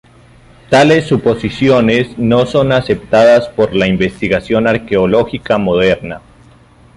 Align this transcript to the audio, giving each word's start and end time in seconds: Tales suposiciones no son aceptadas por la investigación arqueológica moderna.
Tales 0.71 1.05
suposiciones 1.05 2.17
no 2.17 2.47
son 2.47 2.71
aceptadas 2.71 3.49
por 3.49 3.75
la 3.75 3.85
investigación 3.85 4.65
arqueológica 4.65 5.59
moderna. 5.59 6.21